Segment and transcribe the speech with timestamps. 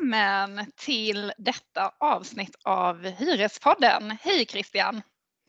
[0.00, 4.16] välkommen till detta avsnitt av Hyrespodden.
[4.20, 5.02] Hej Christian!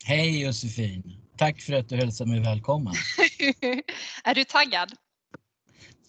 [0.04, 1.22] Hej Josefin!
[1.36, 2.94] Tack för att du hälsar mig välkommen.
[4.24, 4.92] är du taggad?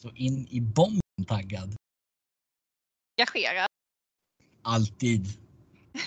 [0.01, 1.75] Så in i bomben taggad.
[3.17, 3.67] Engagerad?
[4.63, 5.27] Alltid.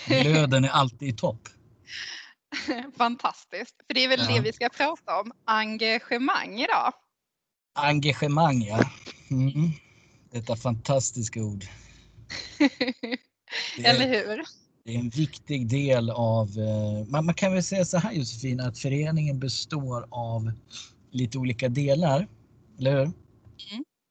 [0.07, 1.49] Glöden är alltid i topp.
[2.97, 3.77] Fantastiskt.
[3.87, 4.35] För det är väl ja.
[4.35, 6.93] det vi ska prata om, engagemang idag.
[7.75, 8.91] Engagemang ja.
[9.31, 9.71] Mm.
[10.31, 11.65] Detta fantastiska ord.
[13.85, 14.43] Eller hur?
[14.85, 18.61] Det är en viktig del av, eh, man, man kan väl säga så här Josefin,
[18.61, 20.53] att föreningen består av
[21.11, 22.29] lite olika delar,
[22.79, 23.03] eller hur?
[23.03, 23.15] Mm.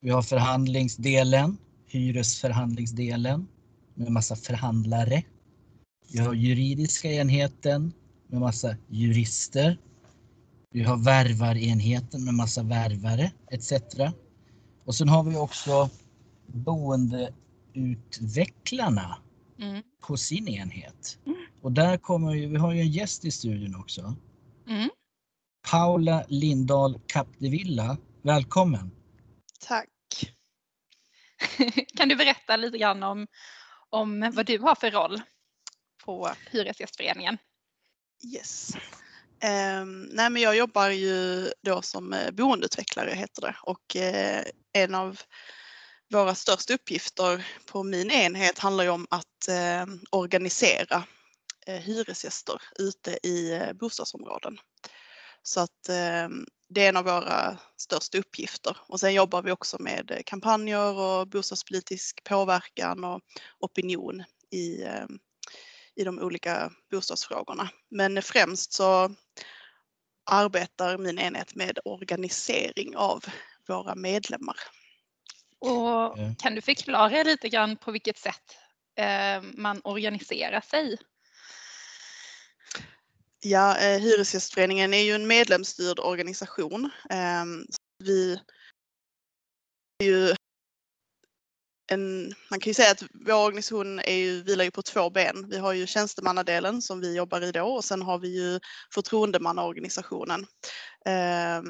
[0.01, 3.47] Vi har förhandlingsdelen, hyresförhandlingsdelen
[3.93, 5.23] med massa förhandlare.
[6.11, 7.93] Vi har juridiska enheten
[8.27, 9.77] med massa jurister.
[10.71, 13.73] Vi har värvarenheten med massa värvare etc.
[14.85, 15.90] Och sen har vi också
[17.76, 19.18] boendeutvecklarna
[19.59, 19.84] mm.
[20.01, 21.20] på sin enhet.
[21.26, 21.45] Mm.
[21.62, 24.15] Och där kommer ju, vi har ju en gäst i studion också.
[24.68, 24.90] Mm.
[25.71, 28.91] Paula Lindahl Capdevilla, välkommen!
[29.59, 29.90] Tack!
[31.96, 33.27] kan du berätta lite grann om,
[33.90, 35.21] om vad du har för roll
[36.05, 37.37] på Hyresgästföreningen?
[38.35, 38.76] Yes.
[39.81, 44.41] Um, nej men jag jobbar ju då som eh, boendeutvecklare heter det och uh,
[44.73, 45.20] en av
[46.13, 51.03] våra största uppgifter på min enhet handlar ju om att eh, organisera
[51.67, 54.59] eh, hyresgäster ute i eh, bostadsområden.
[55.43, 56.29] Så att eh,
[56.70, 58.77] det är en av våra största uppgifter.
[58.87, 63.21] Och sen jobbar vi också med eh, kampanjer och bostadspolitisk påverkan och
[63.59, 65.06] opinion i, eh,
[65.95, 67.69] i de olika bostadsfrågorna.
[67.90, 69.16] Men främst så
[70.31, 73.25] arbetar min enhet med organisering av
[73.67, 74.57] våra medlemmar.
[75.60, 78.58] Och kan du förklara lite grann på vilket sätt
[79.00, 80.98] eh, man organiserar sig?
[83.40, 86.92] Ja, eh, Hyresgästföreningen är ju en medlemsstyrd organisation.
[87.10, 87.46] Eh,
[88.04, 88.40] vi
[90.04, 90.36] är ju
[91.92, 95.50] en, man kan ju säga att vår organisation är ju, vilar ju på två ben.
[95.50, 98.60] Vi har ju tjänstemannadelen som vi jobbar i då och sen har vi ju
[98.94, 100.46] förtroendemannaorganisationen
[101.06, 101.62] eh,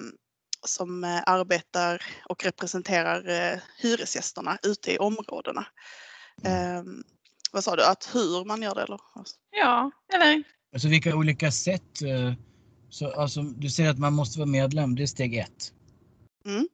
[0.68, 5.66] som arbetar och representerar eh, hyresgästerna ute i områdena.
[6.44, 6.84] Eh,
[7.52, 9.00] vad sa du, att hur man gör det eller?
[9.52, 10.44] Ja, eller?
[10.74, 12.02] Alltså vilka olika sätt?
[12.02, 12.34] Eh,
[12.90, 15.74] så, alltså, du säger att man måste vara medlem, det är steg ett.
[16.46, 16.68] Mm,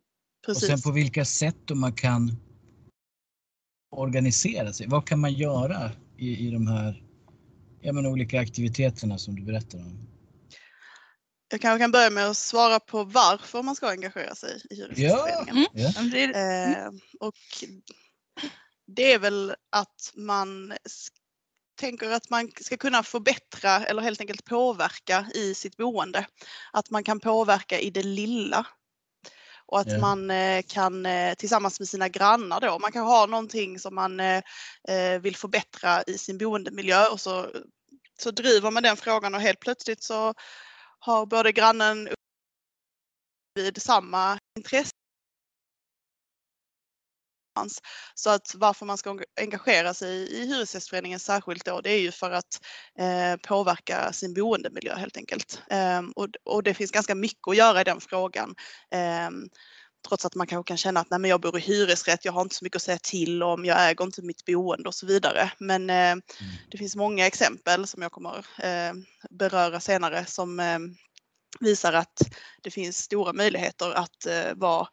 [0.45, 0.63] precis.
[0.63, 2.35] Och sen på vilka sätt då man kan
[3.91, 4.87] organisera sig?
[4.87, 7.03] Vad kan man göra i, i de här
[7.81, 10.07] ja, men olika aktiviteterna som du berättar om?
[11.51, 15.65] Jag kanske kan börja med att svara på varför man ska engagera sig i Hyresgästföreningen.
[15.73, 16.31] Ja, mm.
[16.31, 17.35] eh, och
[18.87, 20.73] det är väl att man
[21.79, 26.25] tänker att man ska kunna förbättra eller helt enkelt påverka i sitt boende.
[26.73, 28.65] Att man kan påverka i det lilla
[29.65, 30.01] och att yeah.
[30.01, 34.19] man eh, kan eh, tillsammans med sina grannar då, man kan ha någonting som man
[34.19, 34.41] eh,
[35.21, 37.47] vill förbättra i sin boendemiljö och så,
[38.19, 40.33] så driver man den frågan och helt plötsligt så
[41.01, 42.09] har både grannen
[43.55, 44.91] vid samma intresse
[48.15, 52.31] så att varför man ska engagera sig i Hyresgästföreningen särskilt då, det är ju för
[52.31, 52.61] att
[52.99, 55.61] eh, påverka sin boendemiljö helt enkelt.
[55.69, 58.55] Eh, och, och, det finns ganska mycket att göra i den frågan.
[58.91, 59.29] Eh,
[60.07, 62.41] trots att man kanske kan känna att nej, men jag bor i hyresrätt, jag har
[62.41, 65.51] inte så mycket att säga till om, jag äger inte mitt boende och så vidare.
[65.57, 66.21] Men eh, mm.
[66.71, 68.93] det finns många exempel som jag kommer eh,
[69.29, 70.79] beröra senare som eh,
[71.59, 72.21] visar att
[72.61, 74.87] det finns stora möjligheter att vara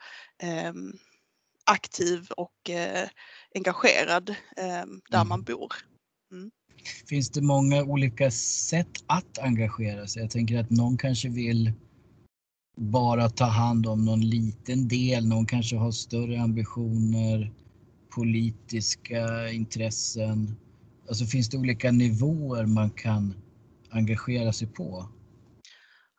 [1.69, 3.09] aktiv och eh,
[3.55, 5.29] engagerad eh, där mm.
[5.29, 5.73] man bor.
[6.33, 6.51] Mm.
[7.09, 10.23] Finns det många olika sätt att engagera sig?
[10.23, 11.73] Jag tänker att någon kanske vill
[12.79, 17.53] bara ta hand om någon liten del, någon kanske har större ambitioner,
[18.15, 20.57] politiska intressen.
[21.09, 23.35] Alltså finns det olika nivåer man kan
[23.91, 25.09] engagera sig på?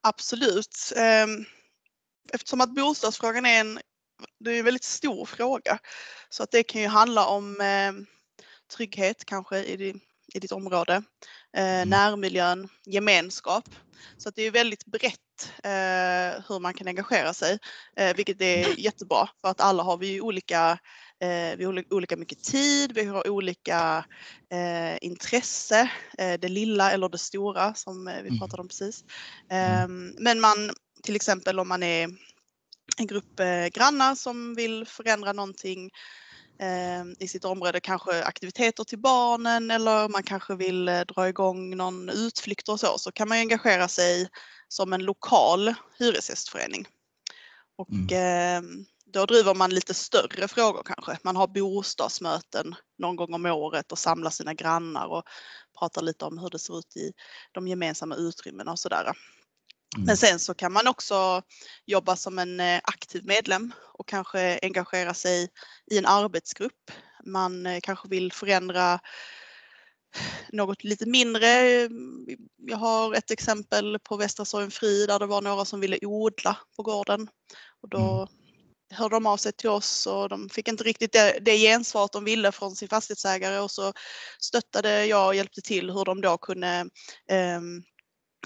[0.03, 0.93] Absolut.
[0.97, 1.45] Ehm,
[2.33, 3.79] eftersom att bostadsfrågan är en
[4.39, 5.79] det är en väldigt stor fråga.
[6.29, 8.05] Så att det kan ju handla om ehm,
[8.75, 9.95] trygghet kanske i,
[10.33, 10.93] i ditt område,
[11.57, 11.89] eh, mm.
[11.89, 13.69] närmiljön, gemenskap.
[14.17, 17.59] Så att det är väldigt brett eh, hur man kan engagera sig,
[17.95, 20.79] eh, vilket är jättebra för att alla har vi olika
[21.57, 24.05] vi har olika mycket tid, vi har olika
[24.51, 28.39] eh, intresse, det lilla eller det stora som vi mm.
[28.39, 29.03] pratade om precis.
[29.49, 29.83] Mm.
[29.83, 30.71] Ehm, men man,
[31.03, 32.09] till exempel om man är
[32.97, 33.41] en grupp
[33.73, 35.91] grannar som vill förändra någonting
[37.19, 42.69] i sitt område, kanske aktiviteter till barnen eller man kanske vill dra igång någon utflykt
[42.69, 44.29] och så, så kan man engagera sig
[44.67, 46.85] som en lokal hyresgästförening.
[47.77, 48.85] Och mm.
[49.05, 51.17] då driver man lite större frågor kanske.
[51.23, 55.23] Man har bostadsmöten någon gång om året och samlar sina grannar och
[55.79, 57.11] pratar lite om hur det ser ut i
[57.51, 59.13] de gemensamma utrymmena och sådär.
[59.95, 60.05] Mm.
[60.05, 61.41] Men sen så kan man också
[61.85, 65.49] jobba som en eh, aktiv medlem och kanske engagera sig
[65.91, 66.91] i en arbetsgrupp.
[67.25, 68.99] Man eh, kanske vill förändra
[70.49, 71.47] något lite mindre.
[72.57, 76.83] Jag har ett exempel på Västra Sorgenfri där det var några som ville odla på
[76.83, 77.27] gården.
[77.81, 78.27] Och då mm.
[78.93, 82.23] hörde de av sig till oss och de fick inte riktigt det, det gensvar de
[82.23, 83.93] ville från sin fastighetsägare och så
[84.39, 86.89] stöttade jag och hjälpte till hur de då kunde
[87.31, 87.61] eh,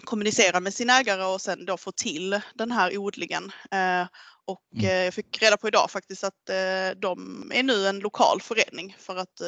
[0.03, 3.51] kommunicera med sin ägare och sen då få till den här odlingen.
[3.71, 4.07] Eh,
[4.45, 4.85] och mm.
[4.85, 8.95] Eh, jag fick reda på idag faktiskt att eh, de är nu en lokal förening
[8.99, 9.41] för att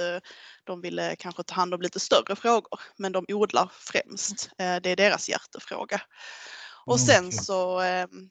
[0.63, 2.79] de ville kanske ta hand om lite större frågor.
[2.97, 4.49] Men de odlar främst.
[4.57, 6.01] Det är deras hjärtefråga.
[6.85, 7.81] Och mm, sen så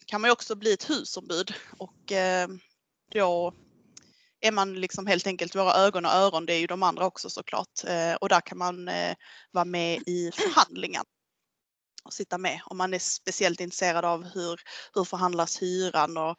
[0.06, 2.12] kan man också bli ett husombud och
[3.12, 3.54] då
[4.40, 7.30] är man liksom helt enkelt våra ögon och öron, det är ju de andra också
[7.30, 7.84] såklart.
[8.20, 8.90] Och där kan man
[9.52, 11.02] vara med i förhandlingar
[12.04, 14.60] och sitta med om man är speciellt intresserad av hur,
[14.94, 16.36] hur förhandlas hyran och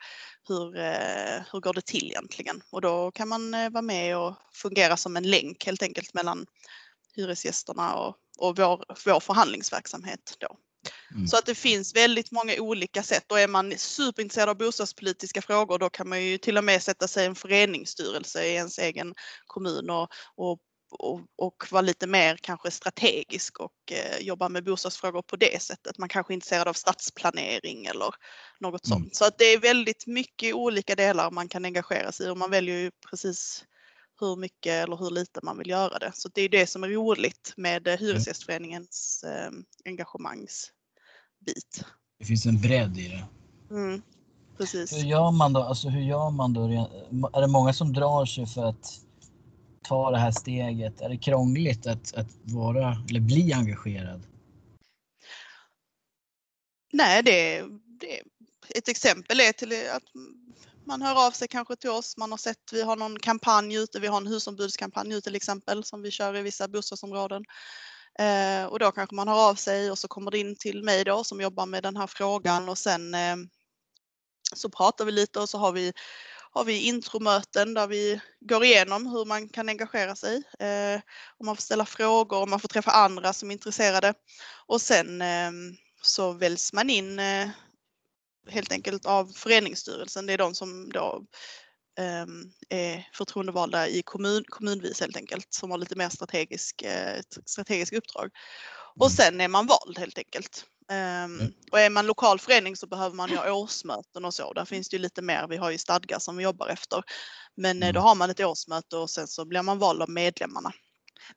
[0.48, 2.64] hur, eh, hur går det till egentligen?
[2.72, 6.46] Och då kan man eh, vara med och fungera som en länk helt enkelt mellan
[7.16, 10.58] hyresgästerna och, och vår, vår förhandlingsverksamhet då.
[11.12, 11.28] Mm.
[11.28, 15.80] Så att det finns väldigt många olika sätt och är man superintresserad av bostadspolitiska frågor
[15.80, 19.14] då kan man ju till och med sätta sig i en föreningsstyrelse i ens egen
[19.48, 20.60] kommun och, och
[21.00, 25.98] och, och vara lite mer kanske strategisk och eh, jobba med bostadsfrågor på det sättet.
[25.98, 28.10] Man kanske är intresserad av stadsplanering eller
[28.60, 29.00] något mm.
[29.00, 29.16] sånt.
[29.16, 32.52] Så att det är väldigt mycket olika delar man kan engagera sig i och man
[32.52, 33.66] väljer ju precis
[34.20, 36.12] hur mycket eller hur lite man vill göra det.
[36.14, 38.00] Så det är det som är roligt med mm.
[38.00, 39.52] Hyresgästföreningens eh,
[39.86, 41.86] engagemangsbit.
[42.20, 43.26] Det finns en bredd i det.
[43.76, 44.02] Mm,
[44.58, 44.94] precis.
[44.94, 45.62] Hur gör man då?
[45.62, 46.62] Alltså hur gör man då?
[47.34, 49.05] Är det många som drar sig för att
[49.88, 51.02] ta det här steget?
[51.02, 54.28] Är det krångligt att, att vara eller bli engagerad?
[56.94, 57.64] Nej, det,
[58.00, 58.22] det,
[58.70, 60.04] ett exempel är till att
[60.86, 62.18] man hör av sig kanske till oss.
[62.18, 65.84] Man har sett, vi har någon kampanj ute, vi har en husombudskampanj ute till exempel
[65.84, 67.46] som vi kör i vissa bostadsområden.
[68.20, 71.04] Eh, och då kanske man hör av sig och så kommer det in till mig
[71.04, 73.36] då som jobbar med den här frågan och sen eh,
[74.54, 75.94] så pratar vi lite och så har vi
[76.56, 80.36] har vi intromöten där vi går igenom hur man kan engagera sig.
[80.60, 81.02] Eh,
[81.38, 84.14] och man får ställa frågor och man får träffa andra som är intresserade.
[84.66, 85.52] Och sen eh,
[86.02, 87.50] så väljs man in eh,
[88.50, 90.26] helt enkelt av föreningsstyrelsen.
[90.26, 91.26] Det är de som då
[92.00, 97.94] ehm, är förtroendevalda i kommun, kommunvis helt enkelt som har lite mer strategisk, eh, strategisk
[97.94, 98.32] uppdrag.
[99.00, 100.66] Och sen är man vald helt enkelt.
[100.92, 104.54] Um, och är man lokal förening så behöver man ju ha årsmöten och så.
[104.54, 105.48] Där finns det ju lite mer.
[105.50, 107.04] Vi har ju stadgar som vi jobbar efter.
[107.56, 108.04] Men eh, då mm.
[108.04, 110.74] har man ett årsmöte och sen så blir man vald av medlemmarna.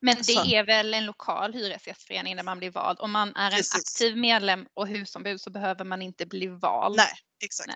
[0.01, 0.45] Men det så.
[0.45, 2.99] är väl en lokal hyresgästförening där man blir vald.
[3.01, 3.75] Om man är en Precis.
[3.75, 6.97] aktiv medlem och husombud så behöver man inte bli vald.
[6.97, 7.69] Nej, exakt.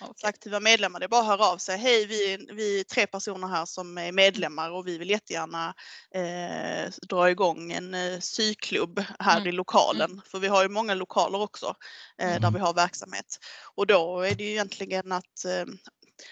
[0.00, 0.10] Nej.
[0.10, 0.28] Okay.
[0.28, 1.78] aktiva medlemmar, det är bara att höra av sig.
[1.78, 5.74] Hej, vi, vi är tre personer här som är medlemmar och vi vill jättegärna
[6.14, 9.48] eh, dra igång en eh, syklubb här mm.
[9.48, 10.10] i lokalen.
[10.10, 10.22] Mm.
[10.26, 11.74] För vi har ju många lokaler också
[12.18, 12.42] eh, mm.
[12.42, 13.38] där vi har verksamhet.
[13.74, 15.64] Och då är det ju egentligen att eh,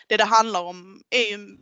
[0.07, 1.57] det det handlar om är ju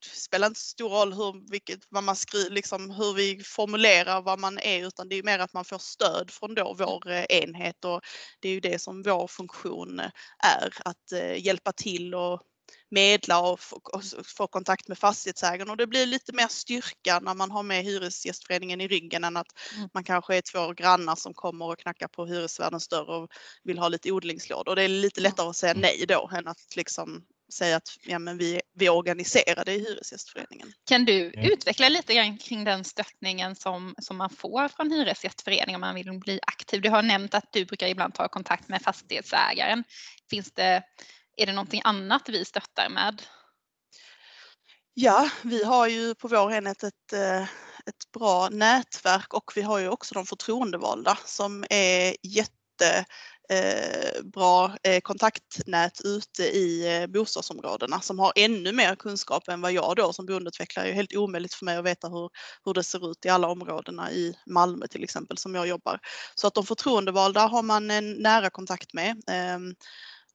[0.00, 4.38] spelar inte så stor roll hur, vilket, vad man skriver, liksom, hur vi formulerar vad
[4.38, 7.84] man är utan det är mer att man får stöd från då vår eh, enhet
[7.84, 8.00] och
[8.40, 10.10] det är ju det som vår funktion eh,
[10.44, 12.42] är att eh, hjälpa till och
[12.90, 14.02] medla och få, och
[14.36, 18.80] få kontakt med fastighetsägaren och det blir lite mer styrka när man har med Hyresgästföreningen
[18.80, 19.88] i ryggen än att mm.
[19.94, 23.30] man kanske är två grannar som kommer och knackar på hyresvärdens dörr och
[23.64, 24.76] vill ha lite odlingslådor.
[24.76, 28.38] Det är lite lättare att säga nej då än att liksom säga att ja, men
[28.38, 30.72] vi, vi är organiserade i Hyresgästföreningen.
[30.88, 31.52] Kan du mm.
[31.52, 36.18] utveckla lite grann kring den stöttningen som, som man får från Hyresgästföreningen om man vill
[36.18, 36.80] bli aktiv?
[36.80, 39.84] Du har nämnt att du brukar ibland ta kontakt med fastighetsägaren.
[40.30, 40.82] Finns det,
[41.36, 43.22] är det någonting annat vi stöttar med?
[44.94, 47.42] Ja, vi har ju på vår enhet ett, eh,
[47.86, 53.04] ett bra nätverk och vi har ju också de förtroendevalda som är jätte
[53.50, 59.72] Eh, bra eh, kontaktnät ute i eh, bostadsområdena som har ännu mer kunskap än vad
[59.72, 60.86] jag då som boendeutvecklare.
[60.86, 62.30] Det är helt omöjligt för mig att veta hur,
[62.64, 66.00] hur det ser ut i alla områdena i Malmö till exempel som jag jobbar.
[66.34, 69.74] Så att de förtroendevalda har man en nära kontakt med ehm,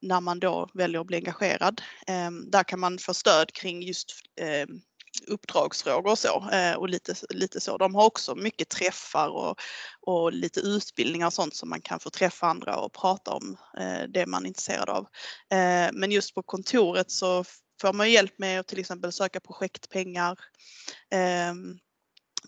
[0.02, 1.82] när man då väljer att bli engagerad.
[2.08, 4.82] Ehm, där kan man få stöd kring just ehm,
[5.28, 6.50] uppdragsfrågor och så.
[6.50, 7.78] Eh, och lite, lite så.
[7.78, 9.60] De har också mycket träffar och,
[10.02, 14.04] och lite utbildningar och sånt som man kan få träffa andra och prata om eh,
[14.10, 15.08] det man är intresserad av.
[15.52, 17.44] Eh, men just på kontoret så
[17.82, 20.40] får man hjälp med att till exempel söka projektpengar.
[21.12, 21.80] Ehm,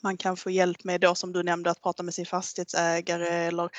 [0.03, 3.69] man kan få hjälp med då som du nämnde att prata med sin fastighetsägare eller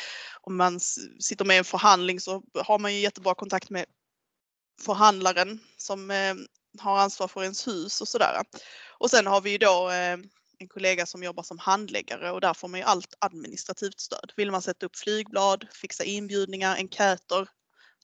[0.40, 0.80] om man
[1.20, 3.84] sitter med i en förhandling så har man ju jättebra kontakt med
[4.82, 6.34] förhandlaren som eh,
[6.80, 8.42] har ansvar för ens hus och sådär.
[8.98, 10.18] Och sen har vi ju då eh,
[10.58, 14.32] en kollega som jobbar som handläggare och där får man ju allt administrativt stöd.
[14.36, 17.48] Vill man sätta upp flygblad, fixa inbjudningar, enkäter,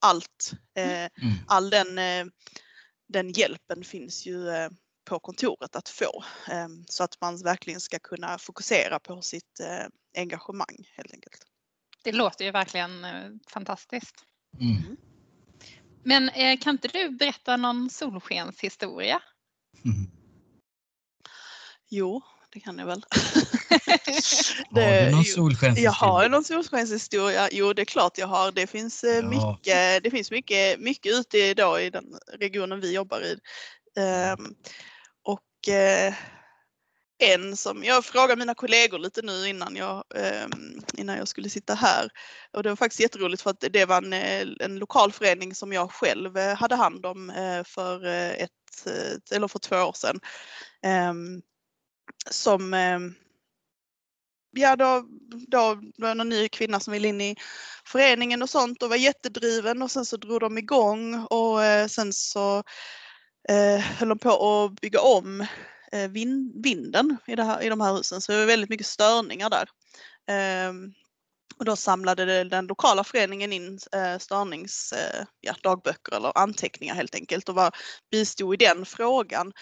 [0.00, 0.52] allt.
[0.76, 1.10] Eh, mm.
[1.46, 1.98] All den,
[3.08, 4.46] den hjälpen finns ju
[5.04, 6.24] på kontoret att få
[6.88, 9.60] så att man verkligen ska kunna fokusera på sitt
[10.16, 11.42] engagemang helt enkelt.
[12.04, 13.06] Det låter ju verkligen
[13.48, 14.14] fantastiskt.
[14.60, 14.96] Mm.
[16.02, 19.22] Men eh, kan inte du berätta någon solskenshistoria?
[19.84, 19.96] Mm.
[21.94, 23.04] Jo, det kan jag väl.
[24.70, 25.84] det, har du någon solskenshistoria?
[25.84, 27.48] Jag har någon solskenshistoria.
[27.52, 28.52] Jo, det är klart jag har.
[28.52, 29.22] Det finns, eh, ja.
[29.22, 32.04] mycket, det finns mycket, mycket ute idag i den
[32.38, 33.32] regionen vi jobbar i.
[34.00, 34.54] Um,
[35.22, 36.14] och uh,
[37.22, 40.46] en som jag frågade mina kollegor lite nu innan jag, eh,
[40.94, 42.08] innan jag skulle sitta här.
[42.52, 45.72] Och det var faktiskt jätteroligt för att det var en, eh, en lokal förening som
[45.72, 48.50] jag själv eh, hade hand om eh, för eh, ett,
[49.30, 50.20] eller för två år sedan.
[50.82, 51.42] Ehm,
[52.30, 53.14] som ehm,
[54.52, 55.06] ja, då,
[55.48, 57.36] då var det någon ny kvinna som ville in i
[57.84, 61.58] föreningen och sånt och var jättedriven och sen så drog de igång och
[61.90, 62.62] sen så
[63.48, 65.46] eh, höll de på att bygga om
[65.92, 68.86] Eh, vind, vinden i, det här, i de här husen så det var väldigt mycket
[68.86, 69.68] störningar där.
[70.26, 70.92] Ehm,
[71.58, 77.14] och då samlade den lokala föreningen in störningsdagböcker störnings, eh, ja, dagböcker eller anteckningar helt
[77.14, 77.76] enkelt och var,
[78.10, 79.52] bistod i den frågan.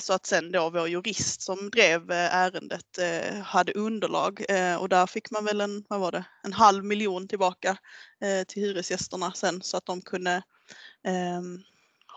[0.00, 2.98] Så att sen då vår jurist som drev ärendet
[3.44, 4.44] hade underlag
[4.80, 7.76] och där fick man väl en, vad var det, en halv miljon tillbaka
[8.46, 10.42] till hyresgästerna sen så att de kunde
[11.06, 11.62] ehm,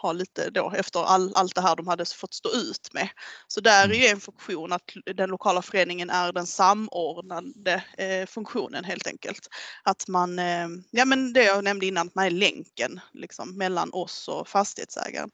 [0.01, 3.09] ha lite då efter all, allt det här de hade fått stå ut med.
[3.47, 3.97] Så där är mm.
[3.97, 4.81] ju en funktion att
[5.15, 9.47] den lokala föreningen är den samordnande eh, funktionen helt enkelt.
[9.83, 13.93] Att man, eh, ja men det jag nämnde innan, att man är länken liksom, mellan
[13.93, 15.29] oss och fastighetsägaren.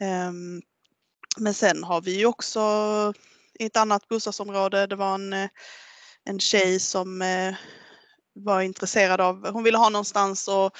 [0.00, 0.32] Eh,
[1.36, 2.60] men sen har vi också
[3.58, 5.48] i ett annat bostadsområde, det var en, eh,
[6.24, 7.54] en tjej som eh,
[8.34, 10.78] var intresserad av, hon ville ha någonstans och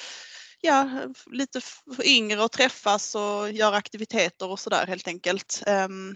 [0.63, 0.89] ja,
[1.25, 1.61] lite
[2.03, 5.63] yngre att träffas och göra aktiviteter och sådär helt enkelt.
[5.67, 6.15] Um,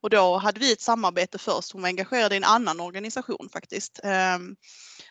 [0.00, 1.72] och då hade vi ett samarbete först.
[1.72, 4.00] Hon var engagerad i en annan organisation faktiskt.
[4.04, 4.56] Um,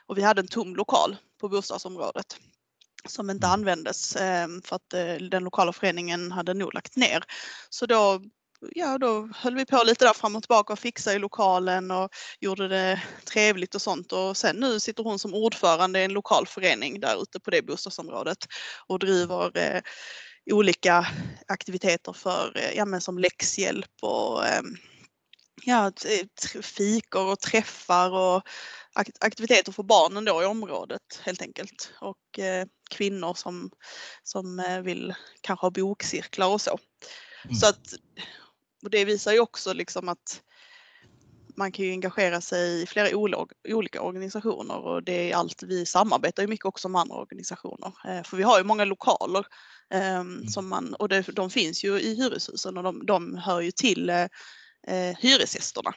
[0.06, 2.38] och vi hade en tom lokal på bostadsområdet
[3.08, 3.54] som inte mm.
[3.54, 7.24] användes um, för att uh, den lokala föreningen hade nog lagt ner.
[7.70, 8.22] Så då
[8.72, 12.10] ja, då höll vi på lite där fram och tillbaka och fixade i lokalen och
[12.40, 14.12] gjorde det trevligt och sånt.
[14.12, 17.62] Och sen nu sitter hon som ordförande i en lokal förening där ute på det
[17.62, 18.38] bostadsområdet
[18.88, 19.82] och driver eh,
[20.52, 21.08] olika
[21.48, 24.62] aktiviteter för, eh, ja men som läxhjälp och eh,
[25.66, 25.92] ja,
[26.62, 28.44] fikor och träffar och
[29.20, 31.94] aktiviteter för barnen då i området helt enkelt.
[32.02, 33.72] Och eh, kvinnor som,
[34.24, 36.80] som eh, vill kanske ha bokcirklar och så.
[37.46, 37.56] Mm.
[37.56, 37.94] Så att
[38.84, 40.42] och det visar ju också liksom att
[41.56, 43.18] man kan ju engagera sig i flera
[43.64, 45.64] olika organisationer och det är allt.
[45.64, 47.94] Vi samarbetar ju mycket också med andra organisationer.
[48.08, 49.46] Eh, för vi har ju många lokaler
[50.20, 53.72] um, som man, och det, de finns ju i hyreshusen och de, de hör ju
[53.72, 55.94] till uh, hyresgästerna.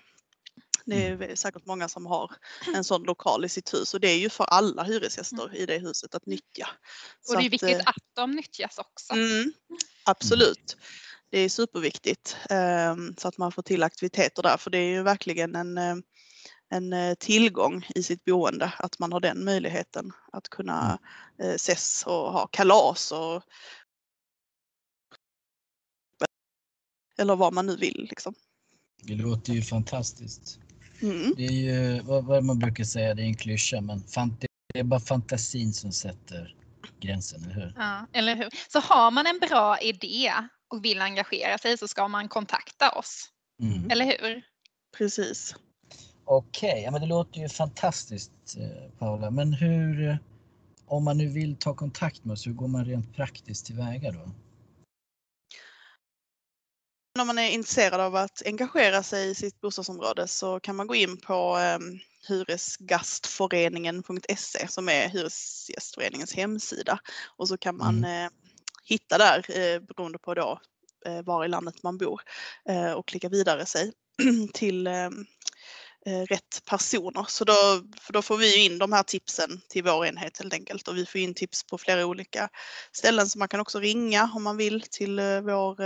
[0.85, 1.37] Det är mm.
[1.37, 2.31] säkert många som har
[2.75, 5.57] en sån lokal i sitt hus och det är ju för alla hyresgäster mm.
[5.57, 6.69] i det huset att nyttja.
[7.29, 9.13] Och det är viktigt att, att de nyttjas också.
[9.13, 9.53] Mm,
[10.05, 10.77] absolut
[11.31, 15.03] det är superviktigt ehm, så att man får till aktiviteter där för det är ju
[15.03, 15.97] verkligen en, eh,
[16.71, 20.99] en eh, tillgång i sitt boende att man har den möjligheten att kunna
[21.39, 21.51] mm.
[21.51, 23.43] eh, ses och ha kalas och
[27.19, 28.07] eller vad man nu vill.
[28.11, 28.35] Liksom.
[29.03, 30.59] Det låter ju fantastiskt.
[31.03, 31.35] Mm.
[31.37, 34.03] Det är ju vad, vad, man brukar säga, det är en klyscha, men
[34.73, 36.57] det är bara fantasin som sätter
[37.01, 37.73] gränsen, eller hur?
[37.77, 38.49] Ja, eller hur.
[38.69, 40.33] Så har man en bra idé
[40.69, 43.31] och vill engagera sig så ska man kontakta oss.
[43.63, 43.91] Mm.
[43.91, 44.43] Eller hur?
[44.99, 45.55] Precis.
[46.25, 46.83] Okej, okay.
[46.83, 49.31] ja, men det låter ju fantastiskt eh, Paula.
[49.31, 50.19] Men hur,
[50.87, 54.31] om man nu vill ta kontakt med oss, hur går man rent praktiskt tillväga då?
[57.21, 60.95] Om man är intresserad av att engagera sig i sitt bostadsområde så kan man gå
[60.95, 61.79] in på eh,
[62.29, 66.99] hyresgastföreningen.se som är Hyresgästföreningens hemsida
[67.37, 68.25] och så kan man mm.
[68.25, 68.31] eh,
[68.87, 70.61] hitta där eh, beroende på då
[71.07, 72.21] eh, var i landet man bor
[72.69, 73.93] eh, och klicka vidare sig
[74.55, 74.89] till
[76.29, 77.25] rätt personer.
[77.29, 80.97] Så då, då får vi in de här tipsen till vår enhet helt enkelt och
[80.97, 82.49] vi får in tips på flera olika
[82.93, 85.77] ställen så man kan också ringa om man vill till vår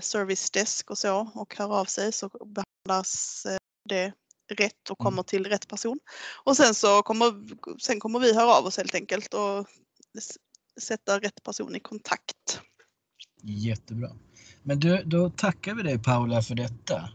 [0.00, 3.46] service desk och så och höra av sig så behandlas
[3.88, 4.12] det
[4.48, 5.04] rätt och mm.
[5.04, 5.98] kommer till rätt person.
[6.44, 7.34] Och sen så kommer,
[7.80, 9.66] sen kommer vi höra av oss helt enkelt och
[10.80, 12.60] sätta rätt person i kontakt.
[13.42, 14.10] Jättebra.
[14.62, 17.10] Men du, då tackar vi dig Paula för detta.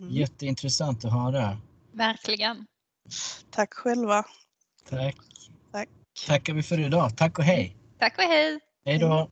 [0.00, 0.12] Mm.
[0.12, 1.58] Jätteintressant att höra.
[1.92, 2.66] Verkligen.
[3.50, 4.24] Tack själva.
[4.88, 5.16] Tack.
[5.72, 5.88] Tack.
[6.26, 7.16] Tackar vi för idag.
[7.16, 7.76] Tack och hej.
[7.98, 8.60] Tack och hej.
[8.84, 9.30] Hej då.